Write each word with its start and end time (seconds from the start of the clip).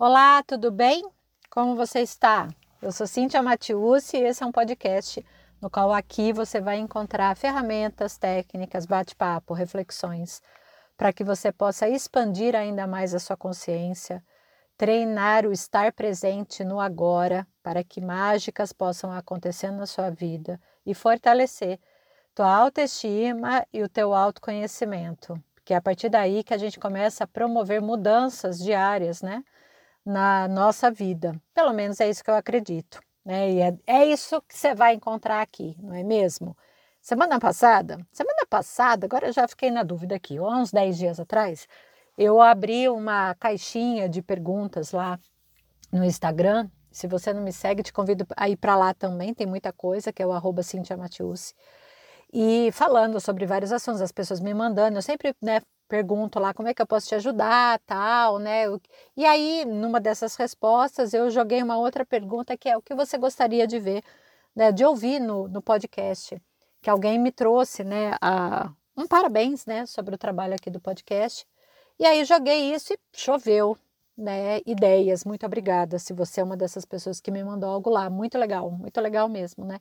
Olá, 0.00 0.44
tudo 0.44 0.70
bem? 0.70 1.02
Como 1.50 1.74
você 1.74 1.98
está? 1.98 2.46
Eu 2.80 2.92
sou 2.92 3.04
Cíntia 3.04 3.42
Matiusi 3.42 4.16
e 4.16 4.20
esse 4.20 4.44
é 4.44 4.46
um 4.46 4.52
podcast 4.52 5.26
no 5.60 5.68
qual 5.68 5.92
aqui 5.92 6.32
você 6.32 6.60
vai 6.60 6.78
encontrar 6.78 7.36
ferramentas, 7.36 8.16
técnicas, 8.16 8.86
bate-papo, 8.86 9.54
reflexões 9.54 10.40
para 10.96 11.12
que 11.12 11.24
você 11.24 11.50
possa 11.50 11.88
expandir 11.88 12.54
ainda 12.54 12.86
mais 12.86 13.12
a 13.12 13.18
sua 13.18 13.36
consciência, 13.36 14.24
treinar 14.76 15.44
o 15.44 15.52
estar 15.52 15.92
presente 15.92 16.62
no 16.62 16.78
agora 16.78 17.44
para 17.60 17.82
que 17.82 18.00
mágicas 18.00 18.72
possam 18.72 19.10
acontecer 19.10 19.72
na 19.72 19.84
sua 19.84 20.10
vida 20.10 20.60
e 20.86 20.94
fortalecer 20.94 21.80
tua 22.36 22.54
autoestima 22.54 23.66
e 23.72 23.82
o 23.82 23.88
teu 23.88 24.14
autoconhecimento, 24.14 25.42
que 25.64 25.74
é 25.74 25.76
a 25.76 25.82
partir 25.82 26.08
daí 26.08 26.44
que 26.44 26.54
a 26.54 26.58
gente 26.58 26.78
começa 26.78 27.24
a 27.24 27.26
promover 27.26 27.82
mudanças 27.82 28.60
diárias, 28.60 29.22
né? 29.22 29.42
Na 30.08 30.48
nossa 30.48 30.90
vida. 30.90 31.38
Pelo 31.52 31.72
menos 31.74 32.00
é 32.00 32.08
isso 32.08 32.24
que 32.24 32.30
eu 32.30 32.34
acredito. 32.34 32.98
Né? 33.24 33.52
E 33.52 33.60
é, 33.60 33.78
é 33.86 34.06
isso 34.06 34.40
que 34.42 34.56
você 34.56 34.74
vai 34.74 34.94
encontrar 34.94 35.42
aqui, 35.42 35.76
não 35.78 35.94
é 35.94 36.02
mesmo? 36.02 36.56
Semana 37.00 37.38
passada, 37.38 37.98
semana 38.10 38.46
passada, 38.48 39.06
agora 39.06 39.26
eu 39.26 39.32
já 39.32 39.46
fiquei 39.46 39.70
na 39.70 39.82
dúvida 39.82 40.16
aqui, 40.16 40.38
há 40.38 40.42
uns 40.42 40.72
10 40.72 40.98
dias 40.98 41.20
atrás, 41.20 41.68
eu 42.16 42.40
abri 42.40 42.88
uma 42.88 43.34
caixinha 43.34 44.08
de 44.08 44.20
perguntas 44.22 44.92
lá 44.92 45.18
no 45.92 46.04
Instagram. 46.04 46.68
Se 46.90 47.06
você 47.06 47.32
não 47.32 47.42
me 47.42 47.52
segue, 47.52 47.82
te 47.82 47.92
convido 47.92 48.26
a 48.36 48.48
ir 48.48 48.56
para 48.56 48.76
lá 48.76 48.94
também, 48.94 49.34
tem 49.34 49.46
muita 49.46 49.72
coisa, 49.72 50.12
que 50.12 50.22
é 50.22 50.26
o 50.26 50.32
arroba 50.32 50.62
Cintia. 50.62 50.96
E 52.32 52.70
falando 52.72 53.20
sobre 53.20 53.46
vários 53.46 53.72
assuntos, 53.72 54.00
as 54.00 54.12
pessoas 54.12 54.40
me 54.40 54.52
mandando, 54.52 54.98
eu 54.98 55.02
sempre 55.02 55.34
né, 55.40 55.60
pergunto 55.88 56.38
lá 56.38 56.54
como 56.54 56.68
é 56.68 56.74
que 56.74 56.82
eu 56.82 56.86
posso 56.86 57.08
te 57.08 57.14
ajudar, 57.14 57.80
tal, 57.86 58.38
né? 58.38 58.64
E 59.16 59.24
aí, 59.24 59.64
numa 59.64 60.00
dessas 60.00 60.36
respostas, 60.36 61.14
eu 61.14 61.30
joguei 61.30 61.62
uma 61.62 61.78
outra 61.78 62.04
pergunta 62.04 62.56
que 62.56 62.68
é 62.68 62.76
o 62.76 62.82
que 62.82 62.94
você 62.94 63.18
gostaria 63.18 63.66
de 63.66 63.78
ver, 63.78 64.02
né, 64.54 64.70
de 64.72 64.84
ouvir 64.84 65.20
no, 65.20 65.48
no 65.48 65.62
podcast, 65.62 66.40
que 66.82 66.90
alguém 66.90 67.18
me 67.18 67.32
trouxe, 67.32 67.84
né, 67.84 68.12
a, 68.20 68.72
um 68.96 69.06
parabéns, 69.06 69.66
né, 69.66 69.86
sobre 69.86 70.14
o 70.14 70.18
trabalho 70.18 70.54
aqui 70.54 70.70
do 70.70 70.80
podcast. 70.80 71.46
E 71.98 72.06
aí 72.06 72.24
joguei 72.24 72.74
isso 72.74 72.92
e 72.92 72.98
choveu, 73.14 73.76
né, 74.16 74.60
ideias. 74.66 75.24
Muito 75.24 75.46
obrigada 75.46 75.98
se 75.98 76.12
você 76.12 76.40
é 76.40 76.44
uma 76.44 76.56
dessas 76.56 76.84
pessoas 76.84 77.20
que 77.20 77.30
me 77.30 77.42
mandou 77.44 77.70
algo 77.70 77.90
lá, 77.90 78.10
muito 78.10 78.38
legal, 78.38 78.70
muito 78.70 79.00
legal 79.00 79.28
mesmo, 79.28 79.64
né? 79.64 79.80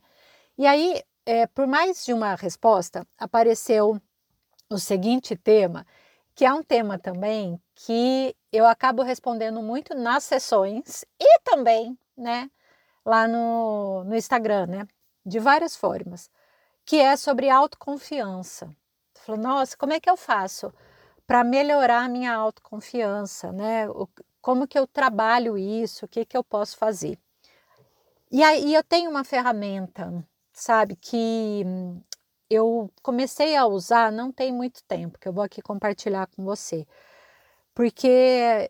E 0.58 0.66
aí, 0.66 1.04
é, 1.26 1.48
por 1.48 1.68
mais 1.68 2.06
de 2.06 2.14
uma 2.14 2.36
resposta, 2.36 3.06
apareceu 3.18 4.02
o 4.70 4.78
seguinte 4.78 5.36
tema, 5.36 5.86
que 6.36 6.46
é 6.46 6.54
um 6.54 6.64
tema 6.64 7.00
também 7.00 7.62
que 7.76 8.36
eu 8.52 8.66
acabo 8.66 9.02
respondendo 9.04 9.62
muito 9.62 9.96
nas 9.96 10.24
sessões 10.24 11.04
e 11.20 11.40
também, 11.42 11.98
né, 12.18 12.50
lá 13.06 13.28
no, 13.28 14.04
no 14.04 14.16
Instagram, 14.16 14.68
né, 14.68 14.88
de 15.26 15.40
várias 15.40 15.76
formas, 15.76 16.30
que 16.86 16.98
é 16.98 17.16
sobre 17.16 17.50
autoconfiança. 17.50 18.70
Falei, 19.16 19.42
nossa, 19.42 19.76
como 19.76 19.94
é 19.94 20.00
que 20.00 20.10
eu 20.10 20.16
faço 20.16 20.74
para 21.26 21.44
melhorar 21.44 22.06
a 22.06 22.10
minha 22.10 22.34
autoconfiança, 22.34 23.52
né? 23.52 23.90
O, 23.90 24.08
como 24.42 24.66
que 24.66 24.80
eu 24.80 24.88
trabalho 24.88 25.58
isso? 25.58 26.06
O 26.06 26.08
que 26.08 26.24
que 26.24 26.38
eu 26.38 26.44
posso 26.44 26.78
fazer? 26.78 27.20
E 28.32 28.42
aí 28.42 28.74
eu 28.74 28.84
tenho 28.84 29.10
uma 29.10 29.26
ferramenta, 29.26 30.26
sabe, 30.54 30.96
que 30.96 31.64
eu 32.50 32.92
comecei 33.02 33.56
a 33.56 33.66
usar 33.66 34.12
não 34.12 34.32
tem 34.32 34.52
muito 34.54 34.84
tempo, 34.86 35.20
que 35.20 35.28
eu 35.28 35.34
vou 35.34 35.44
aqui 35.44 35.62
compartilhar 35.62 36.28
com 36.28 36.44
você. 36.44 36.88
Porque 37.74 38.70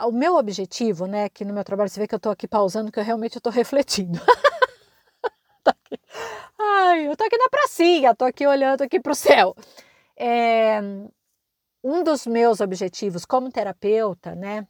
o 0.00 0.12
meu 0.12 0.36
objetivo, 0.36 1.06
né, 1.06 1.28
que 1.28 1.44
no 1.44 1.54
meu 1.54 1.64
trabalho 1.64 1.90
você 1.90 2.00
vê 2.00 2.06
que 2.06 2.14
eu 2.14 2.18
estou 2.18 2.32
aqui 2.32 2.46
pausando, 2.46 2.92
que 2.92 3.00
eu 3.00 3.04
realmente 3.04 3.38
estou 3.38 3.52
refletindo. 3.52 4.20
Ai, 6.58 7.06
eu 7.06 7.12
estou 7.12 7.26
aqui 7.26 7.38
na 7.38 7.48
pracinha, 7.48 8.10
estou 8.10 8.28
aqui 8.28 8.46
olhando 8.46 8.82
aqui 8.82 9.00
para 9.00 9.12
o 9.12 9.14
céu. 9.14 9.54
É, 10.16 10.80
um 11.82 12.02
dos 12.02 12.26
meus 12.26 12.60
objetivos 12.60 13.24
como 13.24 13.50
terapeuta, 13.50 14.34
né, 14.34 14.66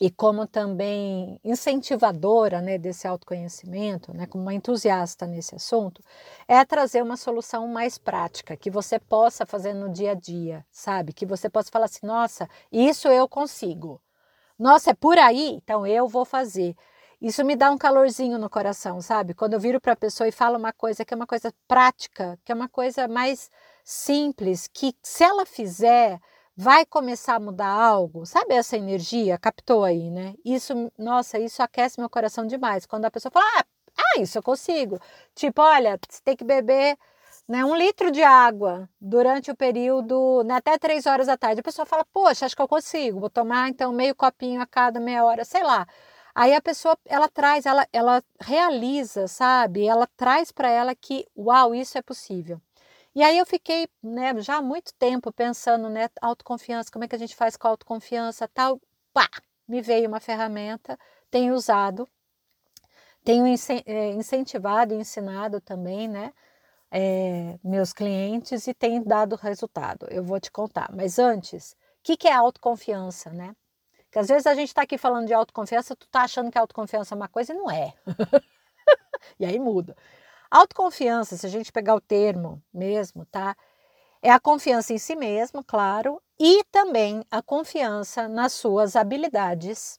e 0.00 0.10
como 0.10 0.46
também 0.46 1.38
incentivadora 1.44 2.60
né, 2.60 2.78
desse 2.78 3.06
autoconhecimento, 3.06 4.12
né, 4.16 4.26
como 4.26 4.44
uma 4.44 4.54
entusiasta 4.54 5.26
nesse 5.26 5.54
assunto, 5.54 6.02
é 6.48 6.64
trazer 6.64 7.02
uma 7.02 7.16
solução 7.16 7.68
mais 7.68 7.98
prática, 7.98 8.56
que 8.56 8.70
você 8.70 8.98
possa 8.98 9.46
fazer 9.46 9.74
no 9.74 9.90
dia 9.90 10.12
a 10.12 10.14
dia, 10.14 10.64
sabe? 10.70 11.12
Que 11.12 11.26
você 11.26 11.48
possa 11.48 11.70
falar 11.70 11.84
assim, 11.86 12.06
nossa, 12.06 12.48
isso 12.70 13.08
eu 13.08 13.28
consigo. 13.28 14.00
Nossa, 14.58 14.90
é 14.90 14.94
por 14.94 15.18
aí? 15.18 15.60
Então 15.62 15.86
eu 15.86 16.08
vou 16.08 16.24
fazer. 16.24 16.74
Isso 17.20 17.44
me 17.44 17.54
dá 17.54 17.70
um 17.70 17.78
calorzinho 17.78 18.38
no 18.38 18.50
coração, 18.50 19.00
sabe? 19.00 19.34
Quando 19.34 19.52
eu 19.54 19.60
viro 19.60 19.80
para 19.80 19.92
a 19.92 19.96
pessoa 19.96 20.26
e 20.26 20.32
falo 20.32 20.58
uma 20.58 20.72
coisa 20.72 21.04
que 21.04 21.14
é 21.14 21.16
uma 21.16 21.26
coisa 21.26 21.54
prática, 21.68 22.38
que 22.44 22.50
é 22.50 22.54
uma 22.54 22.68
coisa 22.68 23.06
mais 23.06 23.48
simples, 23.84 24.66
que 24.66 24.94
se 25.02 25.22
ela 25.22 25.46
fizer, 25.46 26.18
vai 26.56 26.84
começar 26.86 27.36
a 27.36 27.40
mudar 27.40 27.68
algo, 27.68 28.26
sabe 28.26 28.54
essa 28.54 28.76
energia? 28.76 29.38
Captou 29.38 29.84
aí, 29.84 30.10
né? 30.10 30.34
Isso, 30.44 30.92
nossa, 30.98 31.38
isso 31.38 31.62
aquece 31.62 31.98
meu 32.00 32.10
coração 32.10 32.46
demais. 32.46 32.86
Quando 32.86 33.04
a 33.06 33.10
pessoa 33.10 33.32
fala, 33.32 33.46
ah, 33.58 33.64
ah 33.96 34.20
isso 34.20 34.38
eu 34.38 34.42
consigo. 34.42 34.98
Tipo, 35.34 35.62
olha, 35.62 35.98
você 36.08 36.20
tem 36.22 36.36
que 36.36 36.44
beber 36.44 36.96
né, 37.48 37.64
um 37.64 37.74
litro 37.76 38.10
de 38.10 38.22
água 38.22 38.88
durante 39.00 39.50
o 39.50 39.56
período, 39.56 40.42
né, 40.44 40.54
até 40.54 40.78
três 40.78 41.06
horas 41.06 41.26
da 41.26 41.36
tarde. 41.36 41.60
A 41.60 41.64
pessoa 41.64 41.86
fala, 41.86 42.04
poxa, 42.12 42.46
acho 42.46 42.56
que 42.56 42.62
eu 42.62 42.68
consigo, 42.68 43.20
vou 43.20 43.30
tomar 43.30 43.68
então 43.68 43.92
meio 43.92 44.14
copinho 44.14 44.60
a 44.60 44.66
cada 44.66 45.00
meia 45.00 45.24
hora, 45.24 45.44
sei 45.44 45.62
lá. 45.62 45.86
Aí 46.34 46.54
a 46.54 46.62
pessoa, 46.62 46.96
ela 47.06 47.28
traz, 47.28 47.66
ela, 47.66 47.86
ela 47.92 48.22
realiza, 48.40 49.28
sabe? 49.28 49.86
Ela 49.86 50.06
traz 50.16 50.50
para 50.50 50.70
ela 50.70 50.94
que, 50.94 51.26
uau, 51.36 51.74
isso 51.74 51.98
é 51.98 52.02
possível. 52.02 52.60
E 53.14 53.22
aí 53.22 53.36
eu 53.38 53.46
fiquei 53.46 53.86
né, 54.02 54.40
já 54.40 54.56
há 54.56 54.62
muito 54.62 54.94
tempo 54.94 55.32
pensando, 55.32 55.88
né, 55.90 56.08
autoconfiança, 56.20 56.90
como 56.90 57.04
é 57.04 57.08
que 57.08 57.14
a 57.14 57.18
gente 57.18 57.36
faz 57.36 57.56
com 57.56 57.68
autoconfiança, 57.68 58.48
tal. 58.48 58.80
Pá, 59.12 59.28
me 59.68 59.82
veio 59.82 60.08
uma 60.08 60.20
ferramenta, 60.20 60.98
tenho 61.30 61.54
usado, 61.54 62.08
tenho 63.24 63.46
eh, 63.46 64.10
incentivado 64.12 64.94
e 64.94 64.96
ensinado 64.98 65.60
também, 65.60 66.08
né, 66.08 66.32
é, 66.90 67.58
meus 67.64 67.92
clientes 67.92 68.66
e 68.66 68.74
tem 68.74 69.02
dado 69.02 69.36
resultado. 69.36 70.06
Eu 70.10 70.24
vou 70.24 70.40
te 70.40 70.50
contar. 70.50 70.90
Mas 70.94 71.18
antes, 71.18 71.72
o 71.72 71.76
que, 72.02 72.16
que 72.16 72.28
é 72.28 72.34
autoconfiança, 72.34 73.30
né? 73.30 73.56
Porque 74.04 74.18
às 74.18 74.28
vezes 74.28 74.46
a 74.46 74.54
gente 74.54 74.68
está 74.68 74.82
aqui 74.82 74.98
falando 74.98 75.26
de 75.26 75.32
autoconfiança, 75.34 75.96
tu 75.96 76.06
tá 76.08 76.22
achando 76.22 76.50
que 76.50 76.58
autoconfiança 76.58 77.14
é 77.14 77.16
uma 77.16 77.28
coisa 77.28 77.52
e 77.54 77.56
não 77.56 77.70
é. 77.70 77.94
e 79.40 79.46
aí 79.46 79.58
muda. 79.58 79.96
Autoconfiança, 80.54 81.34
se 81.38 81.46
a 81.46 81.48
gente 81.48 81.72
pegar 81.72 81.94
o 81.94 82.00
termo 82.00 82.62
mesmo, 82.74 83.24
tá? 83.24 83.56
É 84.22 84.30
a 84.30 84.38
confiança 84.38 84.92
em 84.92 84.98
si 84.98 85.16
mesmo, 85.16 85.64
claro, 85.64 86.20
e 86.38 86.62
também 86.70 87.24
a 87.30 87.40
confiança 87.42 88.28
nas 88.28 88.52
suas 88.52 88.94
habilidades, 88.94 89.98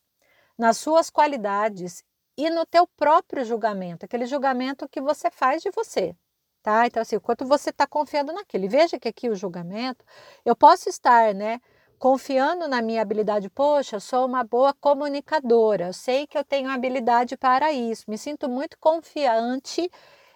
nas 0.58 0.78
suas 0.78 1.10
qualidades 1.10 2.04
e 2.38 2.52
no 2.52 2.66
teu 2.68 2.88
próprio 2.98 3.44
julgamento, 3.46 4.06
aquele 4.06 4.28
julgamento 4.28 4.88
que 4.90 5.02
você 5.02 5.32
faz 5.32 5.64
de 5.64 5.72
você, 5.72 6.16
tá? 6.62 6.86
Então 6.88 7.02
assim, 7.02 7.20
quanto 7.20 7.46
você 7.46 7.72
está 7.72 7.88
confiando 7.88 8.32
naquele, 8.32 8.68
veja 8.68 9.00
que 9.00 9.08
aqui 9.08 9.30
o 9.30 9.36
julgamento, 9.36 10.06
eu 10.46 10.56
posso 10.56 10.90
estar, 10.90 11.34
né, 11.34 11.60
confiando 12.00 12.68
na 12.68 12.82
minha 12.82 13.02
habilidade, 13.02 13.50
poxa, 13.50 14.00
sou 14.00 14.28
uma 14.28 14.44
boa 14.44 14.74
comunicadora, 14.74 15.88
eu 15.88 15.94
sei 15.94 16.28
que 16.28 16.38
eu 16.38 16.44
tenho 16.44 16.70
habilidade 16.70 17.38
para 17.38 17.72
isso, 17.72 18.06
me 18.08 18.18
sinto 18.20 18.50
muito 18.50 18.78
confiante 18.80 19.90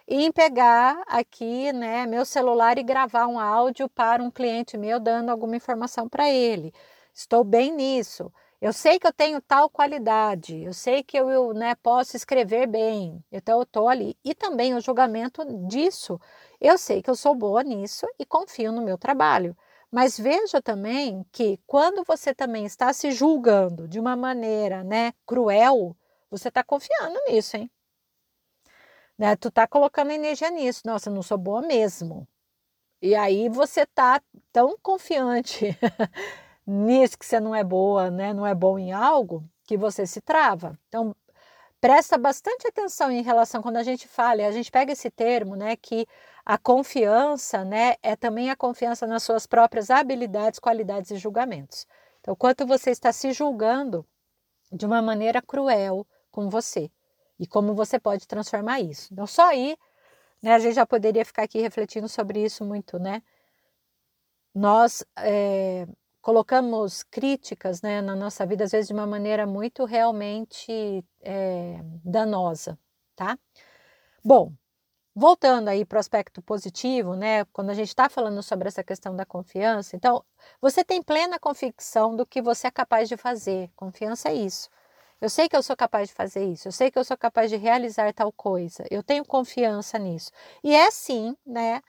em 0.07 0.31
pegar 0.31 1.03
aqui, 1.07 1.71
né, 1.73 2.05
meu 2.05 2.25
celular 2.25 2.77
e 2.77 2.83
gravar 2.83 3.27
um 3.27 3.39
áudio 3.39 3.89
para 3.89 4.23
um 4.23 4.31
cliente 4.31 4.77
meu 4.77 4.99
dando 4.99 5.29
alguma 5.29 5.55
informação 5.55 6.07
para 6.07 6.29
ele. 6.29 6.73
Estou 7.13 7.43
bem 7.43 7.71
nisso. 7.73 8.31
Eu 8.61 8.73
sei 8.73 8.99
que 8.99 9.05
eu 9.05 9.13
tenho 9.13 9.39
tal 9.41 9.69
qualidade, 9.69 10.63
eu 10.63 10.73
sei 10.73 11.03
que 11.03 11.17
eu 11.17 11.53
né, 11.53 11.75
posso 11.75 12.15
escrever 12.17 12.65
bem, 12.67 13.23
então 13.31 13.57
eu 13.57 13.63
estou 13.63 13.87
ali. 13.87 14.17
E 14.23 14.33
também 14.33 14.73
o 14.73 14.81
julgamento 14.81 15.45
disso. 15.67 16.19
Eu 16.59 16.77
sei 16.77 17.01
que 17.03 17.09
eu 17.09 17.15
sou 17.15 17.35
boa 17.35 17.63
nisso 17.63 18.07
e 18.17 18.25
confio 18.25 18.71
no 18.71 18.81
meu 18.81 18.97
trabalho. 18.97 19.55
Mas 19.91 20.17
veja 20.17 20.61
também 20.61 21.25
que 21.31 21.59
quando 21.67 22.03
você 22.03 22.33
também 22.33 22.65
está 22.65 22.91
se 22.93 23.11
julgando 23.11 23.87
de 23.87 23.99
uma 23.99 24.15
maneira 24.15 24.83
né, 24.83 25.13
cruel, 25.25 25.95
você 26.29 26.49
está 26.49 26.63
confiando 26.63 27.19
nisso, 27.29 27.57
hein? 27.57 27.69
Né? 29.17 29.35
Tu 29.35 29.49
tá 29.51 29.67
colocando 29.67 30.11
energia 30.11 30.49
nisso. 30.49 30.81
Nossa, 30.85 31.09
eu 31.09 31.13
não 31.13 31.23
sou 31.23 31.37
boa 31.37 31.61
mesmo. 31.61 32.27
E 33.01 33.15
aí 33.15 33.49
você 33.49 33.85
tá 33.85 34.21
tão 34.51 34.77
confiante 34.81 35.77
nisso 36.65 37.17
que 37.17 37.25
você 37.25 37.39
não 37.39 37.55
é 37.55 37.63
boa, 37.63 38.09
né? 38.11 38.33
Não 38.33 38.45
é 38.45 38.55
bom 38.55 38.77
em 38.79 38.91
algo 38.91 39.43
que 39.65 39.77
você 39.77 40.07
se 40.07 40.21
trava. 40.21 40.79
Então, 40.87 41.15
presta 41.81 42.17
bastante 42.17 42.67
atenção 42.67 43.11
em 43.11 43.21
relação 43.21 43.61
quando 43.61 43.77
a 43.77 43.83
gente 43.83 44.07
fala, 44.07 44.45
a 44.47 44.51
gente 44.51 44.71
pega 44.71 44.93
esse 44.93 45.11
termo, 45.11 45.55
né, 45.55 45.75
que 45.75 46.07
a 46.45 46.57
confiança, 46.57 47.63
né, 47.65 47.95
é 48.01 48.15
também 48.15 48.49
a 48.49 48.55
confiança 48.55 49.05
nas 49.05 49.23
suas 49.23 49.45
próprias 49.45 49.89
habilidades, 49.91 50.59
qualidades 50.59 51.11
e 51.11 51.17
julgamentos. 51.17 51.85
Então, 52.21 52.35
quanto 52.35 52.65
você 52.65 52.91
está 52.91 53.11
se 53.11 53.31
julgando 53.33 54.05
de 54.71 54.85
uma 54.85 55.01
maneira 55.01 55.41
cruel 55.41 56.05
com 56.31 56.49
você 56.49 56.89
e 57.39 57.47
como 57.47 57.73
você 57.75 57.99
pode 57.99 58.27
transformar 58.27 58.79
isso. 58.81 59.09
Então, 59.11 59.27
só 59.27 59.47
aí, 59.49 59.77
né, 60.41 60.53
a 60.53 60.59
gente 60.59 60.75
já 60.75 60.85
poderia 60.85 61.25
ficar 61.25 61.43
aqui 61.43 61.59
refletindo 61.59 62.07
sobre 62.09 62.43
isso 62.43 62.63
muito, 62.65 62.99
né? 62.99 63.21
Nós 64.53 65.03
é, 65.17 65.87
colocamos 66.21 67.03
críticas 67.03 67.81
né, 67.81 68.01
na 68.01 68.15
nossa 68.15 68.45
vida, 68.45 68.63
às 68.63 68.71
vezes 68.71 68.87
de 68.87 68.93
uma 68.93 69.07
maneira 69.07 69.45
muito 69.45 69.85
realmente 69.85 71.03
é, 71.21 71.79
danosa, 72.03 72.77
tá? 73.15 73.37
Bom, 74.23 74.51
voltando 75.15 75.69
aí 75.69 75.85
para 75.85 75.97
o 75.97 75.99
aspecto 75.99 76.41
positivo, 76.41 77.15
né? 77.15 77.45
Quando 77.45 77.69
a 77.71 77.73
gente 77.73 77.87
está 77.87 78.09
falando 78.09 78.43
sobre 78.43 78.67
essa 78.67 78.83
questão 78.83 79.15
da 79.15 79.25
confiança, 79.25 79.95
então 79.95 80.23
você 80.61 80.83
tem 80.83 81.01
plena 81.01 81.39
convicção 81.39 82.15
do 82.15 82.25
que 82.25 82.41
você 82.41 82.67
é 82.67 82.71
capaz 82.71 83.09
de 83.09 83.17
fazer. 83.17 83.71
Confiança 83.75 84.29
é 84.29 84.35
isso. 84.35 84.69
Eu 85.19 85.29
sei 85.29 85.49
que 85.49 85.55
eu 85.55 85.63
sou 85.63 85.75
capaz 85.75 86.09
de 86.09 86.13
fazer 86.13 86.45
isso, 86.45 86.67
eu 86.67 86.71
sei 86.71 86.91
que 86.91 86.99
eu 86.99 87.03
sou 87.03 87.17
capaz 87.17 87.49
de 87.49 87.57
realizar 87.57 88.13
tal 88.13 88.31
coisa, 88.31 88.85
eu 88.91 89.01
tenho 89.01 89.25
confiança 89.25 89.97
nisso. 89.97 90.31
E 90.63 90.75
é 90.75 90.91
sim, 90.91 91.35
né, 91.45 91.81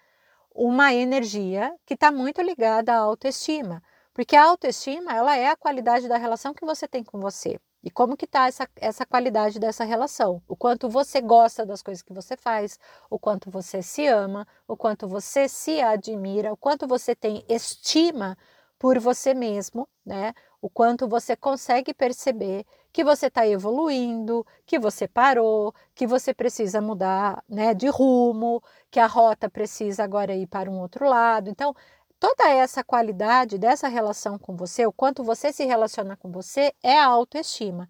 uma 0.54 0.94
energia 0.94 1.74
que 1.86 1.94
está 1.94 2.10
muito 2.10 2.40
ligada 2.42 2.92
à 2.94 2.98
autoestima. 2.98 3.82
Porque 4.14 4.34
a 4.34 4.44
autoestima, 4.44 5.14
ela 5.14 5.36
é 5.36 5.48
a 5.48 5.56
qualidade 5.56 6.08
da 6.08 6.16
relação 6.16 6.52
que 6.52 6.64
você 6.66 6.88
tem 6.88 7.04
com 7.04 7.20
você. 7.20 7.60
E 7.84 7.90
como 7.90 8.16
que 8.16 8.24
está 8.24 8.48
essa, 8.48 8.68
essa 8.76 9.06
qualidade 9.06 9.60
dessa 9.60 9.84
relação? 9.84 10.42
O 10.48 10.56
quanto 10.56 10.88
você 10.88 11.20
gosta 11.20 11.64
das 11.64 11.82
coisas 11.82 12.02
que 12.02 12.12
você 12.12 12.36
faz, 12.36 12.78
o 13.08 13.18
quanto 13.18 13.48
você 13.50 13.80
se 13.80 14.06
ama, 14.08 14.44
o 14.66 14.76
quanto 14.76 15.06
você 15.06 15.48
se 15.48 15.80
admira, 15.80 16.52
o 16.52 16.56
quanto 16.56 16.88
você 16.88 17.14
tem 17.14 17.44
estima 17.48 18.36
por 18.76 18.98
você 18.98 19.32
mesmo, 19.34 19.88
né? 20.04 20.34
O 20.60 20.68
quanto 20.68 21.06
você 21.06 21.36
consegue 21.36 21.94
perceber 21.94 22.64
que 22.98 23.04
você 23.04 23.28
está 23.28 23.46
evoluindo, 23.46 24.44
que 24.66 24.76
você 24.76 25.06
parou, 25.06 25.72
que 25.94 26.04
você 26.04 26.34
precisa 26.34 26.80
mudar 26.80 27.44
né, 27.48 27.72
de 27.72 27.86
rumo, 27.86 28.60
que 28.90 28.98
a 28.98 29.06
rota 29.06 29.48
precisa 29.48 30.02
agora 30.02 30.34
ir 30.34 30.48
para 30.48 30.68
um 30.68 30.80
outro 30.80 31.08
lado. 31.08 31.48
Então, 31.48 31.72
toda 32.18 32.50
essa 32.50 32.82
qualidade 32.82 33.56
dessa 33.56 33.86
relação 33.86 34.36
com 34.36 34.56
você, 34.56 34.84
o 34.84 34.92
quanto 34.92 35.22
você 35.22 35.52
se 35.52 35.64
relaciona 35.64 36.16
com 36.16 36.32
você, 36.32 36.74
é 36.82 36.98
a 36.98 37.06
autoestima. 37.06 37.88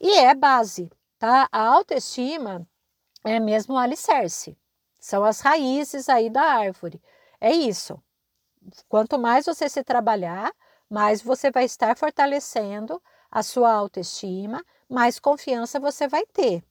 E 0.00 0.18
é 0.18 0.34
base, 0.34 0.90
tá? 1.20 1.48
A 1.52 1.60
autoestima 1.60 2.66
é 3.22 3.38
mesmo 3.38 3.76
o 3.76 3.78
alicerce. 3.78 4.58
São 4.98 5.24
as 5.24 5.38
raízes 5.38 6.08
aí 6.08 6.28
da 6.28 6.42
árvore. 6.42 7.00
É 7.40 7.52
isso. 7.52 7.96
Quanto 8.88 9.20
mais 9.20 9.46
você 9.46 9.68
se 9.68 9.84
trabalhar, 9.84 10.52
mais 10.90 11.22
você 11.22 11.48
vai 11.48 11.64
estar 11.64 11.96
fortalecendo 11.96 13.00
a 13.30 13.42
sua 13.42 13.72
autoestima, 13.72 14.64
mais 14.88 15.18
confiança 15.18 15.80
você 15.80 16.08
vai 16.08 16.24
ter 16.26 16.62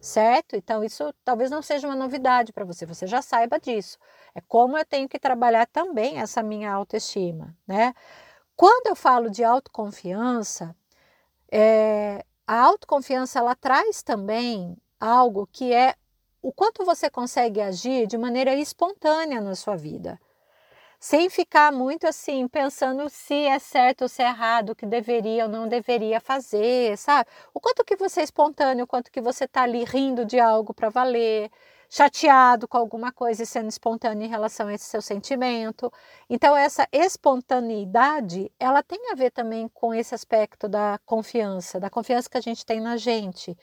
certo? 0.00 0.56
Então, 0.56 0.84
isso 0.84 1.12
talvez 1.24 1.50
não 1.50 1.62
seja 1.62 1.88
uma 1.88 1.96
novidade 1.96 2.52
para 2.52 2.64
você, 2.64 2.86
você 2.86 3.06
já 3.06 3.22
saiba 3.22 3.58
disso. 3.58 3.98
É 4.34 4.40
como 4.40 4.76
eu 4.78 4.84
tenho 4.84 5.08
que 5.08 5.18
trabalhar 5.18 5.66
também 5.66 6.18
essa 6.18 6.42
minha 6.42 6.72
autoestima, 6.72 7.56
né? 7.66 7.94
Quando 8.56 8.88
eu 8.88 8.96
falo 8.96 9.30
de 9.30 9.44
autoconfiança, 9.44 10.74
é, 11.50 12.24
a 12.46 12.60
autoconfiança 12.60 13.38
ela 13.38 13.54
traz 13.54 14.02
também 14.02 14.76
algo 15.00 15.48
que 15.52 15.72
é 15.72 15.94
o 16.42 16.52
quanto 16.52 16.84
você 16.84 17.10
consegue 17.10 17.60
agir 17.60 18.06
de 18.06 18.18
maneira 18.18 18.54
espontânea 18.54 19.40
na 19.40 19.54
sua 19.54 19.76
vida 19.76 20.20
sem 21.00 21.30
ficar 21.30 21.72
muito 21.72 22.06
assim 22.06 22.48
pensando 22.48 23.08
se 23.08 23.34
é 23.34 23.58
certo 23.58 24.02
ou 24.02 24.08
se 24.08 24.22
é 24.22 24.26
errado, 24.28 24.70
o 24.70 24.74
que 24.74 24.86
deveria 24.86 25.44
ou 25.44 25.50
não 25.50 25.68
deveria 25.68 26.20
fazer, 26.20 26.96
sabe? 26.98 27.28
O 27.54 27.60
quanto 27.60 27.84
que 27.84 27.96
você 27.96 28.20
é 28.20 28.24
espontâneo, 28.24 28.84
o 28.84 28.86
quanto 28.88 29.10
que 29.10 29.20
você 29.20 29.44
está 29.44 29.62
ali 29.62 29.84
rindo 29.84 30.24
de 30.24 30.40
algo 30.40 30.74
para 30.74 30.88
valer, 30.88 31.50
chateado 31.90 32.68
com 32.68 32.76
alguma 32.76 33.10
coisa 33.12 33.42
e 33.42 33.46
sendo 33.46 33.68
espontâneo 33.68 34.24
em 34.24 34.28
relação 34.28 34.68
a 34.68 34.74
esse 34.74 34.84
seu 34.84 35.00
sentimento. 35.00 35.90
Então 36.28 36.56
essa 36.56 36.86
espontaneidade, 36.92 38.50
ela 38.58 38.82
tem 38.82 39.10
a 39.10 39.14
ver 39.14 39.30
também 39.30 39.68
com 39.68 39.94
esse 39.94 40.14
aspecto 40.14 40.68
da 40.68 40.98
confiança, 41.06 41.80
da 41.80 41.88
confiança 41.90 42.28
que 42.28 42.38
a 42.38 42.42
gente 42.42 42.64
tem 42.66 42.80
na 42.80 42.96
gente. 42.96 43.56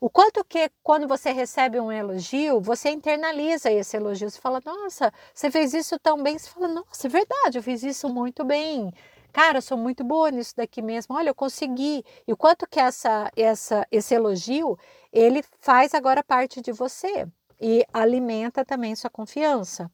O 0.00 0.10
quanto 0.10 0.44
que 0.44 0.70
quando 0.82 1.08
você 1.08 1.32
recebe 1.32 1.80
um 1.80 1.90
elogio, 1.90 2.60
você 2.60 2.90
internaliza 2.90 3.70
esse 3.70 3.96
elogio. 3.96 4.30
Você 4.30 4.40
fala, 4.40 4.60
nossa, 4.64 5.12
você 5.34 5.50
fez 5.50 5.72
isso 5.74 5.98
tão 5.98 6.22
bem. 6.22 6.38
Você 6.38 6.50
fala, 6.50 6.68
nossa, 6.68 7.06
é 7.06 7.10
verdade, 7.10 7.58
eu 7.58 7.62
fiz 7.62 7.82
isso 7.82 8.08
muito 8.08 8.44
bem. 8.44 8.92
Cara, 9.32 9.58
eu 9.58 9.62
sou 9.62 9.76
muito 9.76 10.02
boa 10.02 10.30
nisso 10.30 10.54
daqui 10.56 10.80
mesmo. 10.80 11.14
Olha, 11.14 11.28
eu 11.28 11.34
consegui. 11.34 12.04
E 12.26 12.32
o 12.32 12.36
quanto 12.36 12.66
que 12.66 12.80
essa, 12.80 13.30
essa, 13.36 13.86
esse 13.90 14.14
elogio, 14.14 14.78
ele 15.12 15.44
faz 15.60 15.94
agora 15.94 16.22
parte 16.24 16.60
de 16.60 16.72
você 16.72 17.26
e 17.60 17.84
alimenta 17.92 18.64
também 18.64 18.94
sua 18.94 19.10
confiança. 19.10 19.90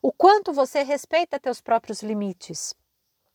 O 0.00 0.12
quanto 0.12 0.52
você 0.52 0.82
respeita 0.82 1.38
teus 1.38 1.60
próprios 1.60 2.02
limites. 2.02 2.74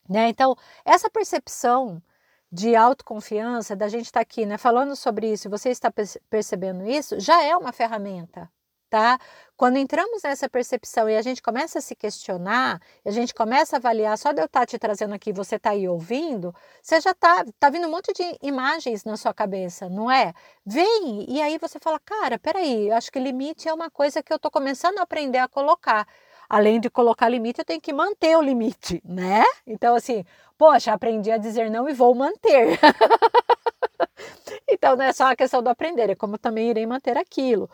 Né? 0.08 0.28
Então, 0.28 0.56
essa 0.84 1.10
percepção 1.10 2.02
de 2.50 2.74
autoconfiança, 2.74 3.76
da 3.76 3.88
gente 3.88 4.06
estar 4.06 4.20
tá 4.20 4.22
aqui, 4.22 4.46
né, 4.46 4.56
falando 4.58 4.96
sobre 4.96 5.32
isso, 5.32 5.50
você 5.50 5.70
está 5.70 5.92
percebendo 6.30 6.88
isso, 6.88 7.20
já 7.20 7.42
é 7.44 7.56
uma 7.56 7.72
ferramenta, 7.72 8.50
tá? 8.88 9.18
Quando 9.56 9.76
entramos 9.76 10.22
nessa 10.22 10.48
percepção 10.48 11.10
e 11.10 11.16
a 11.16 11.22
gente 11.22 11.42
começa 11.42 11.78
a 11.78 11.82
se 11.82 11.94
questionar, 11.94 12.80
a 13.04 13.10
gente 13.10 13.34
começa 13.34 13.76
a 13.76 13.78
avaliar, 13.78 14.16
só 14.16 14.32
de 14.32 14.40
eu 14.40 14.46
estar 14.46 14.60
tá 14.60 14.66
te 14.66 14.78
trazendo 14.78 15.14
aqui, 15.14 15.32
você 15.32 15.56
está 15.56 15.70
aí 15.70 15.86
ouvindo, 15.88 16.54
você 16.82 17.00
já 17.00 17.10
está 17.10 17.44
tá 17.58 17.68
vindo 17.68 17.86
um 17.86 17.90
monte 17.90 18.12
de 18.12 18.38
imagens 18.42 19.04
na 19.04 19.16
sua 19.16 19.34
cabeça, 19.34 19.88
não 19.88 20.10
é? 20.10 20.32
Vem, 20.64 21.26
e 21.28 21.42
aí 21.42 21.58
você 21.58 21.78
fala, 21.78 21.98
cara, 22.00 22.38
peraí, 22.38 22.90
acho 22.90 23.12
que 23.12 23.18
limite 23.18 23.68
é 23.68 23.74
uma 23.74 23.90
coisa 23.90 24.22
que 24.22 24.32
eu 24.32 24.36
estou 24.36 24.50
começando 24.50 24.98
a 24.98 25.02
aprender 25.02 25.38
a 25.38 25.48
colocar 25.48 26.06
além 26.48 26.80
de 26.80 26.88
colocar 26.88 27.28
limite, 27.28 27.60
eu 27.60 27.64
tenho 27.64 27.80
que 27.80 27.92
manter 27.92 28.36
o 28.36 28.42
limite, 28.42 29.02
né? 29.04 29.44
Então, 29.66 29.94
assim, 29.94 30.24
poxa, 30.56 30.92
aprendi 30.92 31.30
a 31.30 31.36
dizer 31.36 31.70
não 31.70 31.88
e 31.88 31.92
vou 31.92 32.14
manter. 32.14 32.78
então, 34.68 34.96
não 34.96 35.04
é 35.04 35.12
só 35.12 35.30
a 35.30 35.36
questão 35.36 35.62
do 35.62 35.68
aprender, 35.68 36.10
é 36.10 36.14
como 36.14 36.38
também 36.38 36.70
irei 36.70 36.86
manter 36.86 37.16
aquilo. 37.18 37.68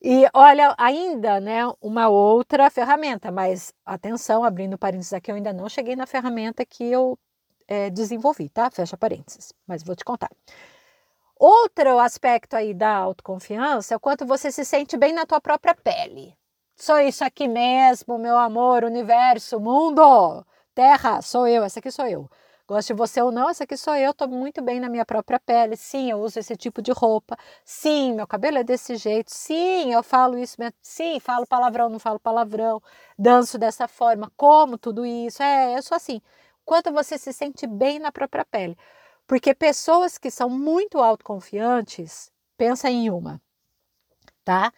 E 0.00 0.26
olha, 0.32 0.74
ainda, 0.78 1.40
né, 1.40 1.62
uma 1.80 2.08
outra 2.08 2.70
ferramenta, 2.70 3.32
mas 3.32 3.74
atenção, 3.84 4.44
abrindo 4.44 4.78
parênteses 4.78 5.12
aqui, 5.12 5.30
eu 5.30 5.34
ainda 5.36 5.52
não 5.52 5.68
cheguei 5.68 5.96
na 5.96 6.06
ferramenta 6.06 6.64
que 6.64 6.84
eu 6.84 7.18
é, 7.66 7.90
desenvolvi, 7.90 8.48
tá? 8.48 8.70
Fecha 8.70 8.96
parênteses, 8.96 9.52
mas 9.66 9.82
vou 9.82 9.96
te 9.96 10.04
contar. 10.04 10.30
Outro 11.36 11.98
aspecto 11.98 12.54
aí 12.54 12.74
da 12.74 12.94
autoconfiança 12.96 13.94
é 13.94 13.96
o 13.96 14.00
quanto 14.00 14.26
você 14.26 14.50
se 14.52 14.64
sente 14.64 14.96
bem 14.96 15.12
na 15.12 15.26
tua 15.26 15.40
própria 15.40 15.74
pele. 15.74 16.37
Sou 16.80 16.98
isso 17.00 17.24
aqui 17.24 17.48
mesmo, 17.48 18.18
meu 18.18 18.38
amor, 18.38 18.84
universo, 18.84 19.58
mundo, 19.58 20.46
terra, 20.74 21.20
sou 21.20 21.46
eu, 21.48 21.64
essa 21.64 21.80
aqui 21.80 21.90
sou 21.90 22.06
eu. 22.06 22.30
Gosto 22.68 22.88
de 22.88 22.94
você 22.94 23.20
ou 23.20 23.32
não, 23.32 23.48
essa 23.50 23.64
aqui 23.64 23.76
sou 23.76 23.96
eu, 23.96 24.12
estou 24.12 24.28
muito 24.28 24.62
bem 24.62 24.78
na 24.78 24.88
minha 24.88 25.04
própria 25.04 25.40
pele. 25.40 25.76
Sim, 25.76 26.10
eu 26.10 26.18
uso 26.20 26.38
esse 26.38 26.56
tipo 26.56 26.80
de 26.80 26.92
roupa. 26.92 27.36
Sim, 27.64 28.12
meu 28.14 28.26
cabelo 28.28 28.58
é 28.58 28.62
desse 28.64 28.94
jeito. 28.96 29.30
Sim, 29.34 29.92
eu 29.92 30.02
falo 30.04 30.38
isso. 30.38 30.56
Sim, 30.80 31.18
falo 31.18 31.46
palavrão, 31.46 31.88
não 31.88 31.98
falo 31.98 32.20
palavrão. 32.20 32.80
Danço 33.18 33.58
dessa 33.58 33.88
forma, 33.88 34.30
como 34.36 34.78
tudo 34.78 35.04
isso. 35.04 35.42
É, 35.42 35.76
eu 35.76 35.82
sou 35.82 35.96
assim. 35.96 36.20
Quanto 36.64 36.92
você 36.92 37.18
se 37.18 37.32
sente 37.32 37.66
bem 37.66 37.98
na 37.98 38.12
própria 38.12 38.44
pele. 38.44 38.76
Porque 39.26 39.52
pessoas 39.54 40.16
que 40.18 40.30
são 40.30 40.48
muito 40.50 40.98
autoconfiantes, 40.98 42.30
pensa 42.56 42.88
em 42.90 43.10
uma, 43.10 43.40
tá? 44.44 44.72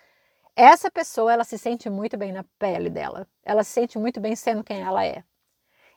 Essa 0.56 0.90
pessoa, 0.90 1.32
ela 1.32 1.44
se 1.44 1.58
sente 1.58 1.88
muito 1.90 2.16
bem 2.16 2.32
na 2.32 2.44
pele 2.58 2.90
dela. 2.90 3.26
Ela 3.44 3.64
se 3.64 3.72
sente 3.72 3.98
muito 3.98 4.20
bem 4.20 4.36
sendo 4.36 4.64
quem 4.64 4.80
ela 4.80 5.04
é. 5.04 5.24